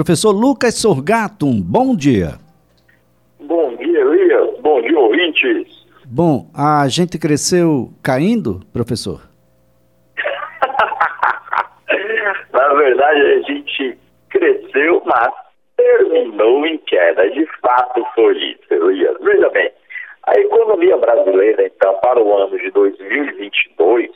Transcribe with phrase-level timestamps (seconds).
[0.00, 2.38] Professor Lucas Sorgato, um bom dia.
[3.38, 4.58] Bom dia, Elias.
[4.60, 5.86] Bom dia, ouvintes.
[6.06, 9.20] Bom, a gente cresceu caindo, professor?
[12.50, 13.98] Na verdade, a gente
[14.30, 15.34] cresceu, mas
[15.76, 17.28] terminou em queda.
[17.32, 19.18] De fato, foi isso, Elias.
[19.20, 19.70] Veja bem,
[20.28, 24.08] a economia brasileira, então, para o ano de 2022,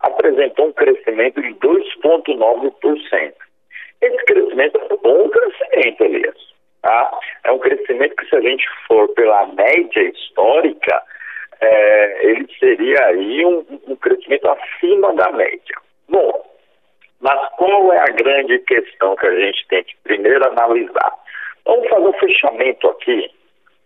[0.00, 3.32] apresentou um crescimento de 2,9%.
[4.02, 6.36] Esse crescimento é um bom crescimento, Elias.
[6.82, 7.18] Tá?
[7.44, 11.02] É um crescimento que, se a gente for pela média histórica,
[11.60, 15.76] é, ele seria aí um, um crescimento acima da média.
[16.08, 16.50] Bom,
[17.20, 21.12] mas qual é a grande questão que a gente tem que primeiro analisar?
[21.66, 23.30] Vamos fazer um fechamento aqui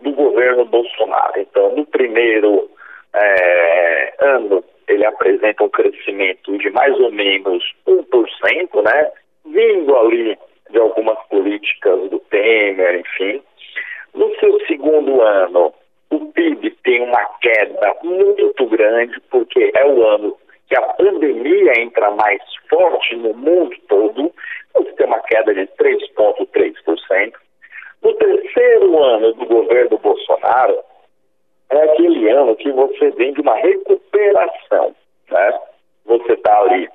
[0.00, 1.32] do governo Bolsonaro.
[1.36, 2.70] Então, no primeiro
[3.12, 9.10] é, ano, ele apresenta um crescimento de mais ou menos 1%, né?
[9.54, 10.36] Vindo ali
[10.70, 13.40] de algumas políticas do Temer, enfim.
[14.12, 15.72] No seu segundo ano,
[16.10, 22.10] o PIB tem uma queda muito grande, porque é o ano que a pandemia entra
[22.10, 24.32] mais forte no mundo todo,
[24.74, 27.32] você tem uma queda de 3,3%.
[28.02, 30.80] No terceiro ano do governo Bolsonaro,
[31.70, 34.96] é aquele ano que você vem de uma recuperação,
[35.30, 35.60] né?
[36.06, 36.88] Você está ali,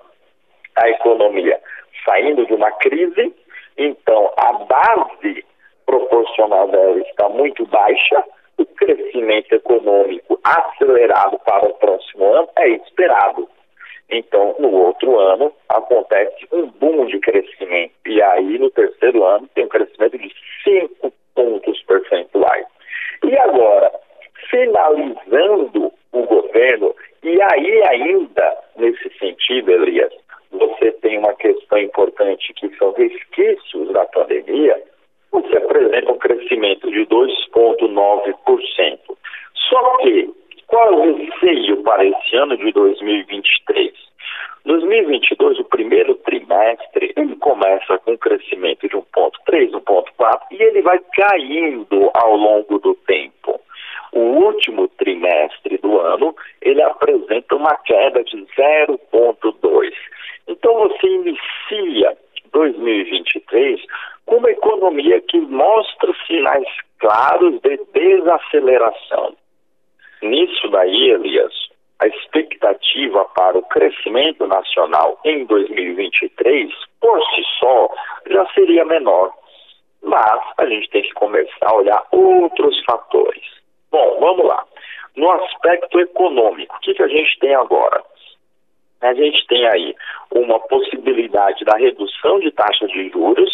[0.76, 1.59] a economia
[2.05, 3.33] saindo de uma crise,
[3.78, 5.45] então a base
[5.86, 8.23] proporcional dela está muito baixa,
[8.58, 13.50] o crescimento econômico acelerado para o próximo ano é esperado.
[14.11, 17.94] Então, no outro ano, acontece um boom de crescimento.
[18.05, 20.33] E aí, no terceiro ano, tem um crescimento de
[20.64, 22.66] 5 pontos percentuais.
[23.23, 23.92] E agora,
[24.50, 30.11] finalizando o governo, e aí ainda, nesse sentido, Elias,
[30.52, 34.81] você tem uma questão importante que são resquícios da pandemia,
[35.31, 39.00] você apresenta um crescimento de 2,9%.
[39.70, 40.30] Só que
[40.67, 43.93] qual é o receio para esse ano de 2023?
[44.65, 50.99] 2022, o primeiro trimestre, ele começa com um crescimento de 1,3, 1,4 e ele vai
[51.16, 53.60] caindo ao longo do tempo.
[54.11, 59.93] O último trimestre do ano, ele apresenta uma queda de 0,2.
[60.47, 62.17] Então você inicia
[62.52, 63.81] 2023
[64.25, 66.67] com uma economia que mostra sinais
[66.99, 69.36] claros de desaceleração.
[70.21, 71.53] Nisso daí, Elias,
[71.99, 77.89] a expectativa para o crescimento nacional em 2023, por si só,
[78.30, 79.33] já seria menor.
[80.02, 83.43] Mas a gente tem que começar a olhar outros fatores.
[83.92, 84.64] Bom, vamos lá.
[85.16, 88.04] No aspecto econômico, o que, que a gente tem agora?
[89.02, 89.95] A gente tem aí
[90.32, 93.49] uma possibilidade da redução de taxa de juros,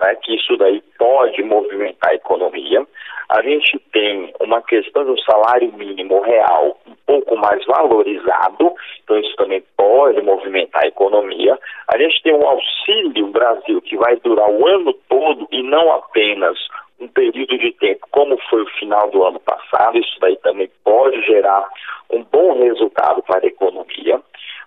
[0.00, 2.86] né, que isso daí pode movimentar a economia.
[3.28, 8.74] A gente tem uma questão do salário mínimo real um pouco mais valorizado,
[9.04, 11.58] então isso também pode movimentar a economia.
[11.88, 16.56] A gente tem um auxílio Brasil que vai durar o ano todo e não apenas
[17.00, 19.98] um período de tempo, como foi o final do ano passado.
[19.98, 21.68] Isso daí também pode gerar
[22.10, 24.20] um bom resultado para a economia.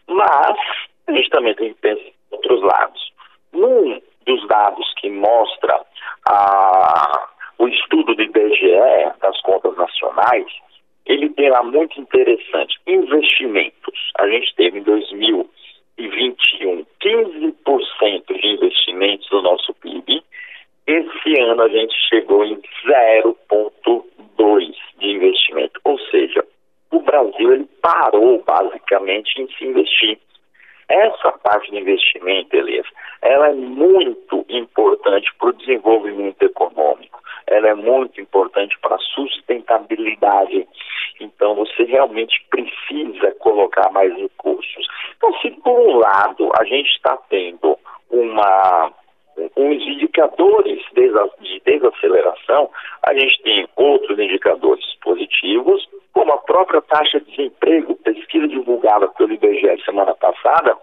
[0.08, 0.58] Mas
[1.08, 3.12] a gente também tem que pensar em outros lados.
[3.54, 5.82] Num dos dados que mostra
[6.28, 10.46] a, o estudo do IBGE das contas nacionais,
[11.06, 12.80] ele tem lá muito interessante.
[12.88, 14.12] Investimentos.
[14.20, 20.24] A gente teve em 2021 15% de investimentos no nosso PIB.
[20.88, 25.80] Esse ano a gente chegou em 0,2% de investimento.
[25.84, 26.46] Ou seja,
[26.92, 30.20] o Brasil ele parou basicamente em se investir.
[30.90, 32.86] Essa parte de investimento, Elias,
[33.22, 40.68] ela é muito importante para o desenvolvimento econômico, ela é muito importante para a sustentabilidade.
[41.20, 44.88] Então, você realmente precisa colocar mais recursos.
[45.16, 47.78] Então, se por um lado a gente está tendo
[48.10, 48.92] uma
[49.56, 52.70] uns indicadores de desaceleração,
[53.04, 59.34] a gente tem outros indicadores positivos, como a própria taxa de desemprego, pesquisa divulgada pelo
[59.34, 60.78] IBGE semana passada,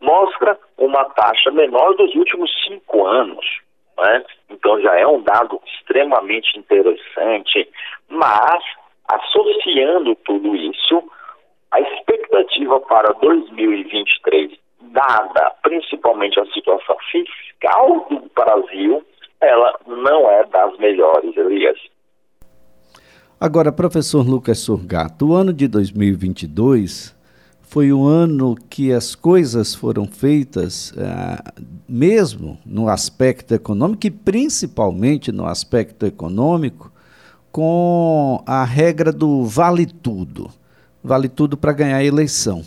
[0.00, 3.44] mostra uma taxa menor dos últimos cinco anos.
[3.98, 4.24] Né?
[4.50, 7.68] Então já é um dado extremamente interessante,
[8.08, 8.62] mas
[9.08, 11.02] associando tudo isso,
[11.70, 19.04] a expectativa para 2023 dada principalmente a situação fiscal do Brasil,
[19.40, 21.78] ela não é das melhores, Elias.
[23.40, 27.16] Agora, professor Lucas Surgato, o ano de 2022
[27.62, 31.52] foi o ano que as coisas foram feitas, ah,
[31.88, 36.92] mesmo no aspecto econômico e principalmente no aspecto econômico,
[37.50, 40.50] com a regra do vale tudo.
[41.02, 42.62] Vale tudo para ganhar a eleição.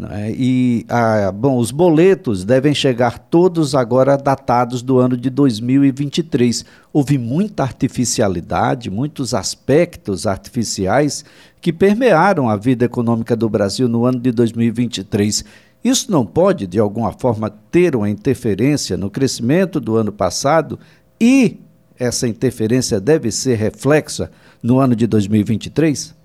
[0.00, 0.32] Né?
[0.34, 6.64] E ah, bom, os boletos devem chegar todos agora datados do ano de 2023.
[6.90, 11.22] Houve muita artificialidade, muitos aspectos artificiais
[11.60, 15.44] que permearam a vida econômica do Brasil no ano de 2023.
[15.84, 20.78] Isso não pode, de alguma forma, ter uma interferência no crescimento do ano passado
[21.20, 21.58] e
[21.98, 24.30] essa interferência deve ser reflexa
[24.62, 26.18] no ano de 2023?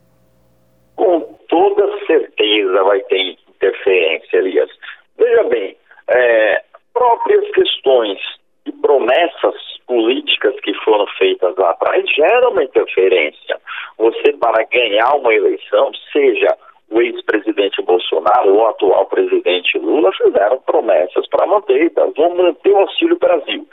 [0.95, 1.19] Com
[1.49, 3.35] toda certeza vai ter
[3.65, 4.69] interferência, Elias.
[5.17, 5.75] Veja bem,
[6.09, 6.63] é,
[6.93, 8.19] próprias questões
[8.65, 9.55] e promessas
[9.87, 13.59] políticas que foram feitas lá atrás geram uma interferência.
[13.97, 16.57] Você, para ganhar uma eleição, seja
[16.89, 22.71] o ex-presidente Bolsonaro ou o atual presidente Lula, fizeram promessas para manter, então, vão manter
[22.71, 23.67] o Auxílio Brasil.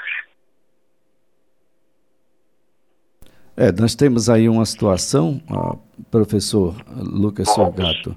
[3.57, 5.77] É, nós temos aí uma situação, ó,
[6.11, 6.75] professor
[7.15, 8.17] Lucas Sorgato,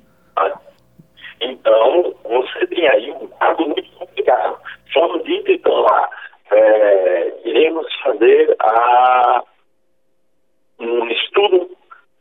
[1.42, 4.58] então, você tem aí um dado muito complicado.
[4.92, 6.10] Só dito, então, lá,
[6.56, 9.44] é, iremos fazer a,
[10.80, 11.70] um estudo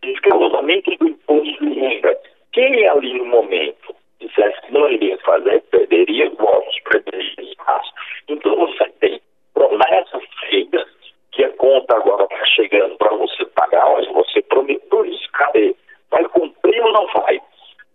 [0.02, 2.18] de escalonamento do imposto de renda.
[2.52, 7.92] Quem ali no momento dissesse que não iria fazer, perderia votos, perderia espaço.
[8.28, 9.20] Então, você tem
[9.52, 10.86] promessas feitas,
[11.32, 15.74] que a conta agora está chegando para você pagar, olha, você prometeu isso, cadê?
[16.10, 17.40] Vai cumprir ou não vai?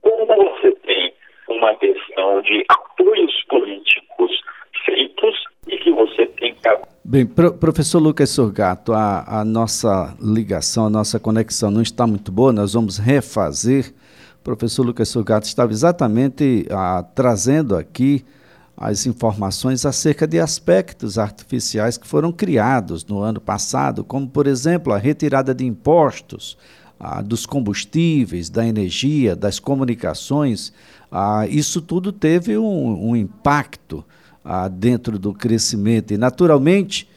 [0.01, 1.13] Como você tem
[1.47, 4.41] uma questão de apoios políticos
[4.85, 6.98] feitos e que você tem que.
[7.11, 12.31] Bem, pro, professor Lucas Sorgato, a, a nossa ligação, a nossa conexão não está muito
[12.31, 13.95] boa, nós vamos refazer.
[14.39, 18.23] O professor Lucas Sorgato estava exatamente ah, trazendo aqui
[18.77, 24.93] as informações acerca de aspectos artificiais que foram criados no ano passado, como, por exemplo,
[24.93, 26.59] a retirada de impostos
[27.25, 30.71] dos combustíveis, da energia, das comunicações,
[31.49, 34.05] isso tudo teve um, um impacto
[34.43, 36.13] ah, dentro do crescimento.
[36.13, 37.09] E, naturalmente,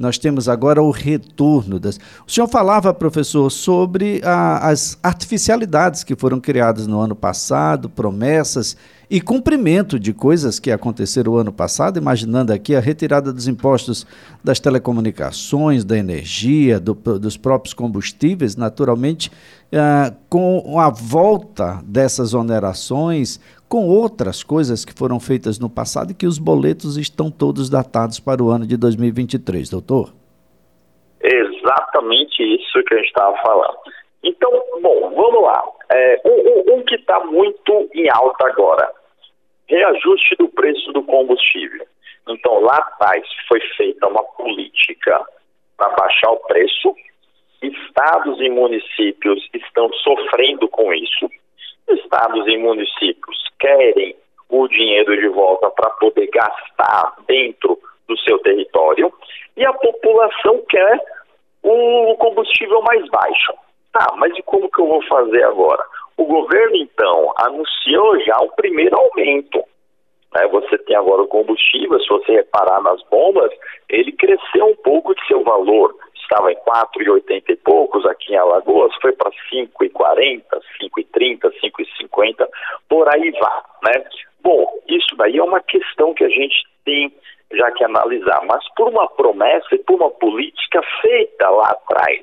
[0.00, 2.00] nós temos agora o retorno das.
[2.26, 8.76] O senhor falava, professor, sobre a, as artificialidades que foram criadas no ano passado, promessas
[9.10, 14.06] e cumprimento de coisas que aconteceram o ano passado, imaginando aqui a retirada dos impostos
[14.42, 19.28] das telecomunicações, da energia, do, dos próprios combustíveis, naturalmente,
[19.74, 26.14] ah, com a volta dessas onerações, com outras coisas que foram feitas no passado e
[26.14, 30.12] que os boletos estão todos datados para o ano de 2023, doutor?
[31.20, 33.78] Exatamente isso que gente estava falando.
[34.22, 35.64] Então, bom, vamos lá.
[35.90, 38.99] É, um, um, um que está muito em alta agora,
[39.70, 41.86] reajuste do preço do combustível.
[42.28, 45.24] Então, lá atrás foi feita uma política
[45.76, 46.94] para baixar o preço.
[47.62, 51.30] Estados e municípios estão sofrendo com isso.
[51.88, 54.16] Estados e municípios querem
[54.48, 57.78] o dinheiro de volta para poder gastar dentro
[58.08, 59.12] do seu território
[59.56, 60.98] e a população quer
[61.62, 63.52] o combustível mais baixo.
[63.92, 65.84] Tá, mas e como que eu vou fazer agora?
[66.16, 69.64] O governo, então, anunciou já o primeiro aumento.
[70.34, 70.46] Né?
[70.48, 73.50] Você tem agora o combustível, se você reparar nas bombas,
[73.88, 75.94] ele cresceu um pouco de seu valor.
[76.14, 80.42] Estava em 4,80 e poucos aqui em Alagoas, foi para 5,40,
[80.80, 82.48] 5,30, 5,50,
[82.88, 83.64] por aí vá.
[83.86, 84.04] Né?
[84.40, 87.12] Bom, isso daí é uma questão que a gente tem
[87.52, 92.20] já que analisar, mas por uma promessa e por uma política feita lá atrás.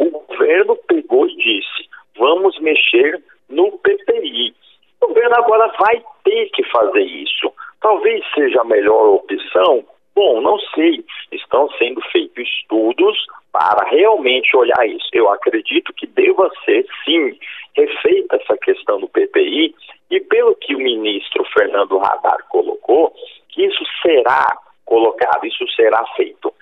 [0.00, 4.54] O governo pegou e disse: vamos mexer no PPI.
[5.02, 7.52] O governo agora vai ter que fazer isso.
[7.82, 9.84] Talvez seja a melhor opção.
[10.14, 11.04] Bom, não sei.
[11.30, 15.08] Estão sendo feitos estudos para realmente olhar isso.
[15.12, 17.38] Eu acredito que deva ser, sim,
[17.74, 19.74] refeita essa questão do PPI
[20.10, 23.12] e pelo que o ministro Fernando Radar colocou,
[23.50, 24.46] que isso será
[24.86, 26.52] colocado, isso será feito.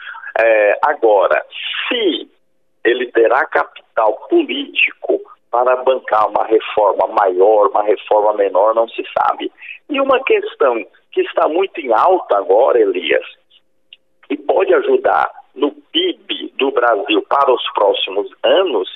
[0.40, 1.45] É, agora,
[1.88, 2.28] se
[2.88, 9.50] ele terá capital político para bancar uma reforma maior, uma reforma menor, não se sabe.
[9.88, 13.25] E uma questão que está muito em alta agora, Elias,
[14.30, 18.88] e pode ajudar no PIB do Brasil para os próximos anos,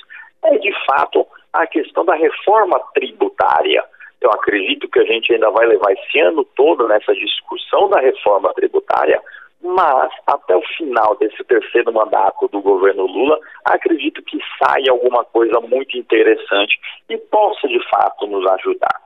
[0.43, 3.83] é de fato a questão da reforma tributária.
[4.21, 8.53] Eu acredito que a gente ainda vai levar esse ano todo nessa discussão da reforma
[8.53, 9.21] tributária,
[9.63, 15.59] mas até o final desse terceiro mandato do governo Lula, acredito que saia alguma coisa
[15.61, 16.77] muito interessante
[17.09, 19.01] e possa de fato nos ajudar.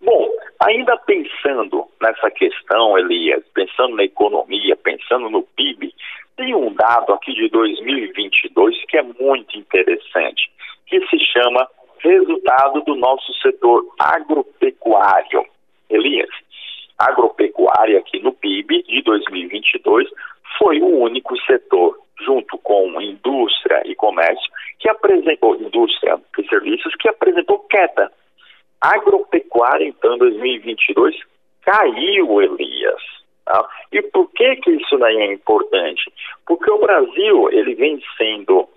[0.00, 5.92] Bom, ainda pensando nessa questão, Elias, pensando na economia, pensando no PIB,
[6.36, 10.50] tem um dado aqui de 2022 que é muito interessante,
[10.86, 11.66] que se chama
[11.98, 15.44] resultado do nosso setor agropecuário.
[15.88, 16.30] Elias,
[16.98, 20.08] agropecuária aqui no PIB de 2022
[20.58, 27.08] foi o único setor, junto com indústria e comércio, que apresentou, indústria e serviços, que
[27.08, 28.10] apresentou queda.
[28.80, 31.16] Agropecuária, então, em 2022,
[31.62, 33.02] caiu, Elias.
[33.44, 33.68] Tá?
[33.92, 36.12] E por que, que isso daí é importante?
[36.46, 38.68] Porque o Brasil ele vem sendo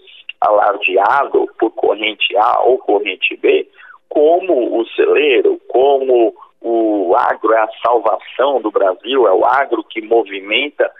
[0.42, 3.68] alardeado por corrente A ou corrente B
[4.08, 10.02] como o celeiro, como o agro é a salvação do Brasil, é o agro que
[10.02, 10.92] movimenta.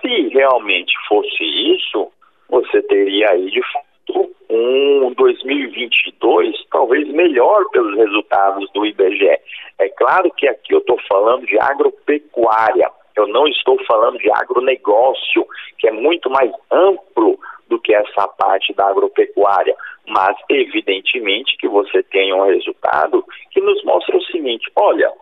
[0.00, 1.42] Se realmente fosse
[1.74, 2.12] isso,
[2.48, 9.38] você teria aí de fato um 2022 talvez melhor pelos resultados do IBGE.
[9.78, 15.46] É claro que aqui eu estou falando de agropecuária, eu não estou falando de agronegócio,
[15.78, 22.02] que é muito mais amplo do que essa parte da agropecuária, mas evidentemente que você
[22.04, 25.12] tem um resultado que nos mostra o seguinte: olha,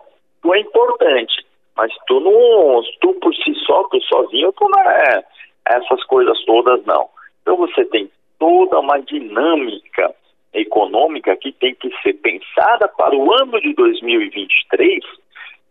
[0.41, 5.23] tu é importante, mas tu não, tu por si só, tu sozinho, tu não é
[5.67, 7.09] essas coisas todas não.
[7.41, 8.09] Então você tem
[8.39, 10.13] toda uma dinâmica
[10.53, 15.03] econômica que tem que ser pensada para o ano de 2023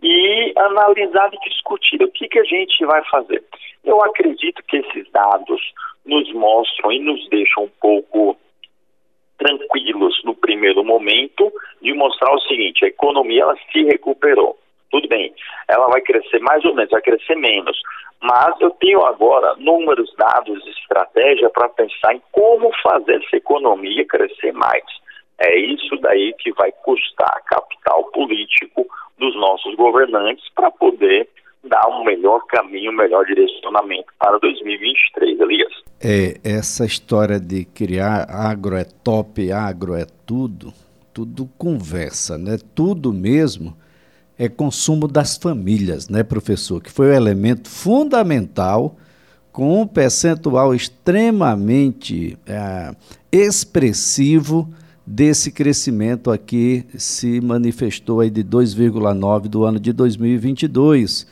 [0.04, 2.04] e analisada e discutida.
[2.04, 3.42] O que, que a gente vai fazer?
[3.82, 5.60] Eu acredito que esses dados
[6.04, 8.36] nos mostram e nos deixam um pouco
[9.38, 14.58] tranquilos no primeiro momento de mostrar o seguinte: a economia ela se recuperou.
[14.90, 15.34] Tudo bem,
[15.66, 17.80] ela vai crescer mais ou menos, vai crescer menos.
[18.20, 24.52] Mas eu tenho agora números, dados, estratégia para pensar em como fazer essa economia crescer
[24.52, 24.84] mais.
[25.38, 28.86] É isso daí que vai custar capital político
[29.18, 31.28] dos nossos governantes para poder
[31.64, 35.72] dar um melhor caminho, um melhor direcionamento para 2023, Elias.
[36.00, 40.72] É, essa história de criar agro é top, agro é tudo,
[41.12, 42.58] tudo conversa, né?
[42.74, 43.74] Tudo mesmo
[44.38, 46.82] é consumo das famílias, né, professor?
[46.82, 48.96] Que foi o elemento fundamental
[49.52, 52.94] com um percentual extremamente é,
[53.30, 54.68] expressivo
[55.06, 61.26] desse crescimento aqui se manifestou aí de 2,9 do ano de 2022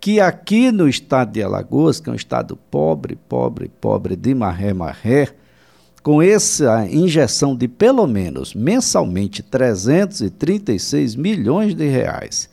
[0.00, 4.72] que aqui no estado de Alagoas, que é um estado pobre, pobre, pobre de marré,
[4.72, 5.28] marré,
[6.02, 12.48] com essa injeção de pelo menos mensalmente 336 milhões de reais,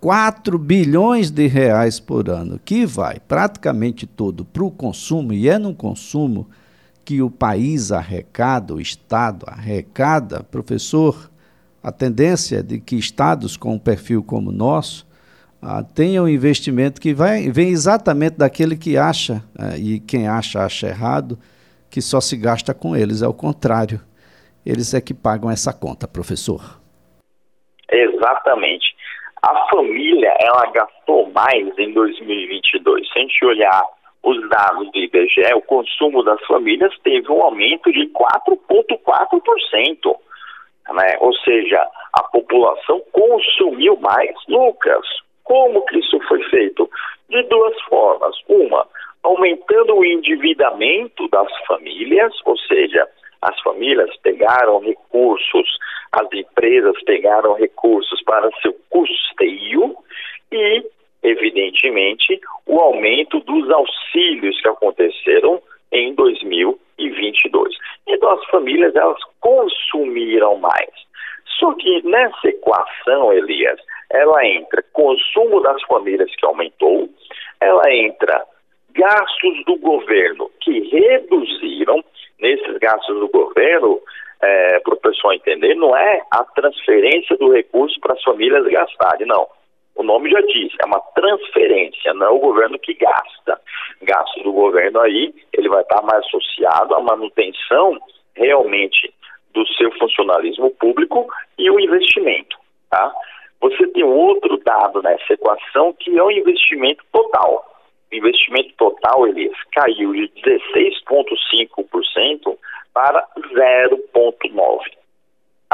[0.00, 5.58] 4 bilhões de reais por ano, que vai praticamente todo para o consumo, e é
[5.58, 6.48] no consumo
[7.04, 11.30] que o país arrecada, o Estado arrecada, professor,
[11.82, 15.06] a tendência é de que estados com um perfil como o nosso
[15.64, 20.64] ah, tenha um investimento que vai, vem exatamente daquele que acha, ah, e quem acha,
[20.64, 21.38] acha errado,
[21.88, 23.22] que só se gasta com eles.
[23.22, 24.00] É o contrário.
[24.66, 26.80] Eles é que pagam essa conta, professor.
[27.88, 28.86] Exatamente.
[29.40, 33.06] A família, ela gastou mais em 2022.
[33.06, 33.82] Se a gente olhar
[34.22, 40.16] os dados do IBGE, o consumo das famílias teve um aumento de 4,4%.
[40.90, 41.16] Né?
[41.20, 44.34] Ou seja, a população consumiu mais.
[44.48, 45.06] Lucas,
[45.44, 46.88] como que isso foi feito?
[47.28, 48.36] De duas formas.
[48.48, 48.86] Uma,
[49.22, 53.08] aumentando o endividamento das famílias, ou seja,
[53.40, 55.78] as famílias pegaram recursos,
[56.12, 58.74] as empresas pegaram recursos para seu
[62.66, 65.60] o aumento dos auxílios que aconteceram
[65.90, 67.74] em 2022.
[68.08, 70.90] Então as famílias elas consumiram mais.
[71.58, 73.78] Só que nessa equação, Elias,
[74.10, 77.08] ela entra consumo das famílias que aumentou,
[77.60, 78.44] ela entra
[78.90, 82.04] gastos do governo que reduziram,
[82.40, 84.00] nesses gastos do governo,
[84.42, 89.26] é, para o pessoal entender, não é a transferência do recurso para as famílias gastarem,
[89.26, 89.46] não.
[89.94, 93.60] O nome já diz, é uma transferência, não é o governo que gasta.
[94.02, 97.98] Gasto do governo aí, ele vai estar mais associado à manutenção
[98.34, 99.12] realmente
[99.52, 101.26] do seu funcionalismo público
[101.58, 102.56] e o investimento,
[102.90, 103.14] tá?
[103.60, 107.70] Você tem outro dado nessa equação que é o investimento total.
[108.10, 112.56] O investimento total, Elias, caiu de 16,5%
[112.92, 115.01] para 0,9%.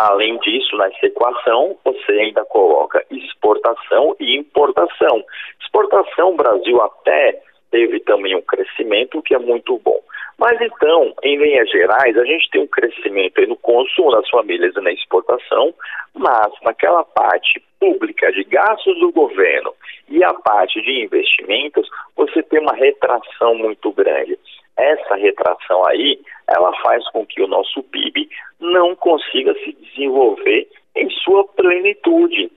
[0.00, 5.24] Além disso, nessa equação, você ainda coloca exportação e importação.
[5.60, 10.00] Exportação, o Brasil até teve também um crescimento que é muito bom.
[10.38, 14.80] Mas então, em linhas gerais, a gente tem um crescimento no consumo das famílias e
[14.80, 15.74] na exportação,
[16.14, 19.74] mas naquela parte pública de gastos do governo
[20.08, 24.38] e a parte de investimentos, você tem uma retração muito grande.
[24.78, 28.28] Essa retração aí, ela faz com que o nosso PIB
[28.60, 32.50] não consiga se desenvolver em sua plenitude.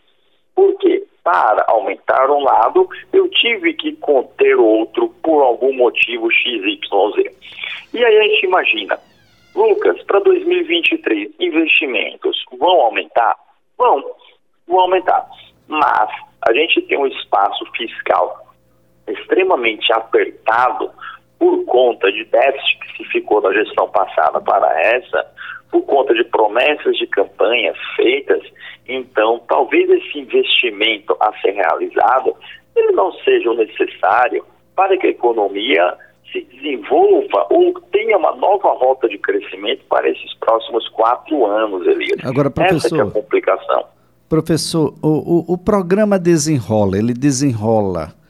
[0.56, 1.04] Por quê?
[1.24, 7.34] Para aumentar um lado, eu tive que conter outro por algum motivo XYZ.
[7.94, 9.00] E aí a gente imagina,
[9.56, 13.36] Lucas, para 2023, investimentos vão aumentar?
[13.78, 14.04] Vão,
[14.68, 15.28] vão aumentar.
[15.68, 16.10] Mas
[16.48, 18.46] a gente tem um espaço fiscal
[19.08, 20.92] extremamente apertado
[21.42, 25.26] por conta de déficit que se ficou da gestão passada para essa,
[25.72, 28.44] por conta de promessas de campanhas feitas,
[28.88, 32.36] então talvez esse investimento a ser realizado
[32.76, 34.46] ele não seja necessário
[34.76, 35.98] para que a economia
[36.32, 42.24] se desenvolva ou tenha uma nova rota de crescimento para esses próximos quatro anos, Elias.
[42.24, 43.86] Agora, professor, Essa é a complicação.
[44.30, 48.21] Professor, o, o, o programa desenrola, ele desenrola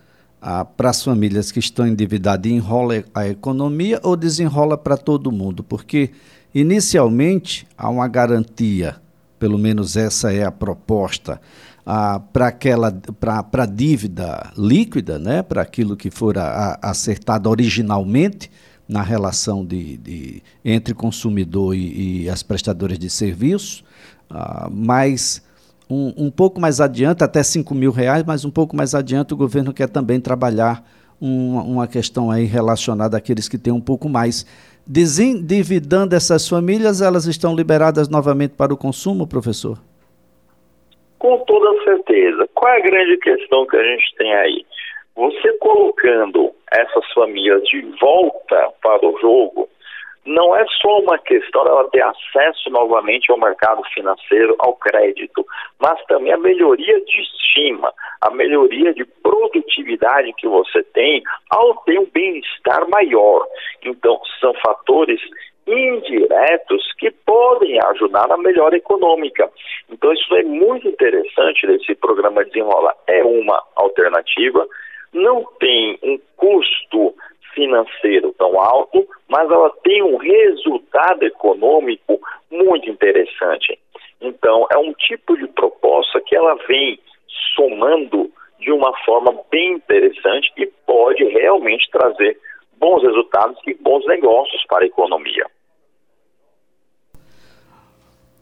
[0.42, 5.64] ah, para as famílias que estão endividadas enrola a economia ou desenrola para todo mundo?
[5.64, 6.12] Porque
[6.54, 8.96] inicialmente há uma garantia,
[9.38, 11.40] pelo menos essa é a proposta,
[11.86, 17.50] ah, para aquela para a dívida líquida, né, para aquilo que for a, a, acertado
[17.50, 18.50] originalmente
[18.88, 23.84] na relação de, de entre consumidor e, e, as prestadoras de serviços,
[24.30, 25.42] ah, mas
[25.92, 29.38] um, um pouco mais adiante, até 5 mil reais, mas um pouco mais adiante o
[29.38, 30.82] governo quer também trabalhar
[31.20, 34.46] uma, uma questão aí relacionada àqueles que têm um pouco mais.
[34.88, 39.78] Desendividando essas famílias, elas estão liberadas novamente para o consumo, professor?
[41.20, 42.48] Com toda certeza.
[42.56, 44.66] Qual é a grande questão que a gente tem aí?
[45.16, 49.68] Você colocando essas famílias de volta para o jogo,
[50.26, 55.46] não é só uma questão dela ter acesso novamente ao mercado financeiro, ao crédito,
[55.80, 62.00] mas também a melhoria de estima, a melhoria de produtividade que você tem ao ter
[62.00, 63.48] um bem-estar maior.
[63.84, 65.20] Então, são fatores
[65.66, 69.50] indiretos que podem ajudar na melhora econômica.
[69.90, 72.96] Então, isso é muito interessante desse programa Desenrola.
[73.08, 74.68] É uma alternativa,
[75.14, 77.16] não tem um custo
[77.54, 83.78] financeiro tão alto, mas ela tem um resultado econômico muito interessante.
[84.20, 87.00] Então, é um tipo de proposta que ela vem
[87.56, 92.38] somando de uma forma bem interessante e pode realmente trazer
[92.78, 95.46] bons resultados e bons negócios para a economia.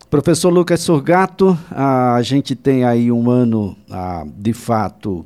[0.10, 5.24] Professor Lucas Surgato, a gente tem aí um ano, ah, de fato,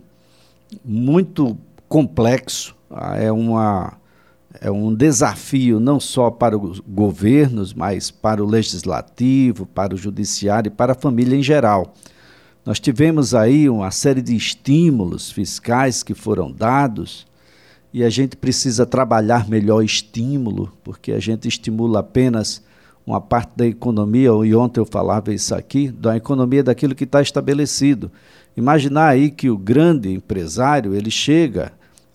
[0.84, 2.76] muito complexo,
[3.18, 3.94] é, uma,
[4.60, 10.70] é um desafio não só para os governos, mas para o legislativo, para o judiciário
[10.70, 11.94] e para a família em geral.
[12.66, 17.26] Nós tivemos aí uma série de estímulos fiscais que foram dados
[17.94, 22.64] e a gente precisa trabalhar melhor estímulo, porque a gente estimula apenas
[23.06, 27.22] uma parte da economia, e ontem eu falava isso aqui, da economia daquilo que está
[27.22, 28.10] estabelecido.
[28.56, 31.74] Imaginar aí que o grande empresário ele chega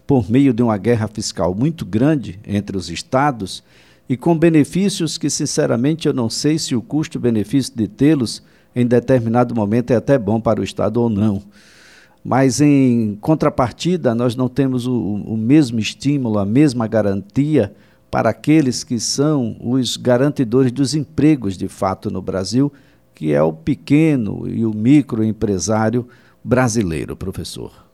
[0.08, 3.62] por meio de uma guerra fiscal muito grande entre os estados
[4.08, 8.42] e com benefícios que, sinceramente, eu não sei se o custo-benefício de tê-los
[8.74, 11.42] em determinado momento é até bom para o Estado ou não.
[12.24, 17.74] Mas, em contrapartida, nós não temos o, o mesmo estímulo, a mesma garantia
[18.10, 22.72] para aqueles que são os garantidores dos empregos de fato no Brasil,
[23.14, 26.08] que é o pequeno e o microempresário
[26.42, 27.87] brasileiro, professor.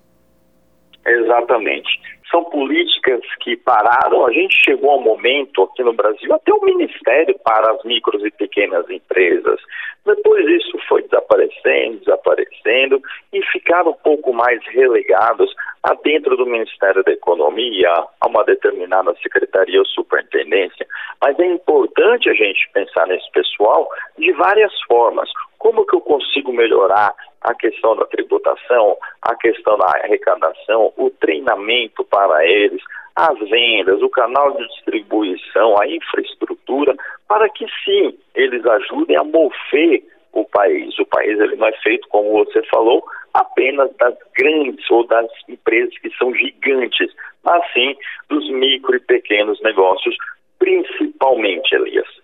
[1.06, 2.00] Exatamente.
[2.30, 4.26] São políticas que pararam.
[4.26, 8.30] A gente chegou ao momento aqui no Brasil, até o Ministério para as micros e
[8.30, 9.60] pequenas empresas.
[10.04, 13.00] Depois isso foi desaparecendo, desaparecendo
[13.32, 17.90] e ficaram um pouco mais relegados a dentro do Ministério da Economia,
[18.20, 20.86] a uma determinada secretaria ou superintendência.
[21.22, 23.88] Mas é importante a gente pensar nesse pessoal
[24.18, 25.30] de várias formas.
[25.64, 32.04] Como que eu consigo melhorar a questão da tributação, a questão da arrecadação, o treinamento
[32.04, 32.82] para eles,
[33.16, 36.94] as vendas, o canal de distribuição, a infraestrutura,
[37.26, 40.98] para que sim, eles ajudem a mover o país.
[40.98, 45.96] O país ele não é feito, como você falou, apenas das grandes ou das empresas
[45.96, 47.10] que são gigantes,
[47.42, 47.96] mas sim
[48.28, 50.14] dos micro e pequenos negócios,
[50.58, 52.22] principalmente, Elias.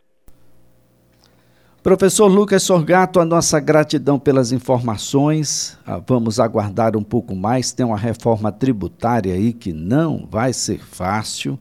[1.83, 5.79] Professor Lucas Sorgato, a nossa gratidão pelas informações.
[5.87, 7.73] Ah, vamos aguardar um pouco mais.
[7.73, 11.59] Tem uma reforma tributária aí que não vai ser fácil.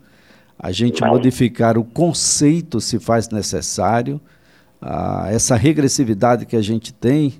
[0.61, 4.19] a gente modificar o conceito se faz necessário.
[4.81, 7.35] Ah, essa regressividade que a gente tem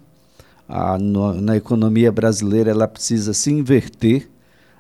[0.70, 4.30] ah, no, na economia brasileira, ela precisa se inverter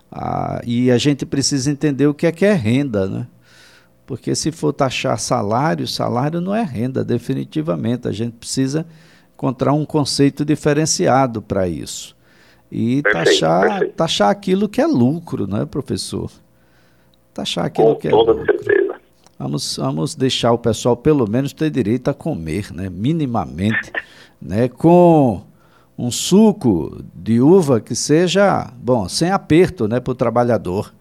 [0.10, 3.28] ah, e a gente precisa entender o que é que é renda, né?
[4.10, 8.08] Porque se for taxar salário, salário não é renda, definitivamente.
[8.08, 8.84] A gente precisa
[9.36, 12.16] encontrar um conceito diferenciado para isso.
[12.72, 13.94] E perfeito, taxar, perfeito.
[13.94, 16.32] taxar aquilo que é lucro, né, professor?
[17.36, 18.48] Taxar aquilo Com que é toda lucro.
[18.48, 18.96] certeza.
[19.38, 22.90] Vamos, vamos deixar o pessoal pelo menos ter direito a comer, né?
[22.90, 23.92] Minimamente.
[24.42, 24.68] né?
[24.70, 25.44] Com
[25.96, 30.92] um suco de uva que seja, bom, sem aperto, né, para o trabalhador.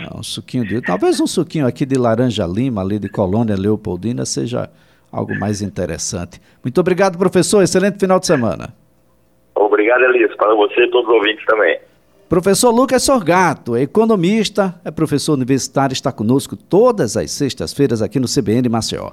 [0.00, 0.80] É, um suquinho de.
[0.80, 4.70] Talvez um suquinho aqui de laranja lima, ali de Colônia Leopoldina, seja
[5.10, 6.40] algo mais interessante.
[6.62, 7.62] Muito obrigado, professor.
[7.62, 8.74] Excelente final de semana.
[9.54, 10.34] Obrigado, Elias.
[10.36, 11.78] Para você e todos os ouvintes também.
[12.28, 18.70] Professor Lucas Sorgato, economista, é professor universitário, está conosco todas as sextas-feiras aqui no CBN
[18.70, 19.10] Maceió.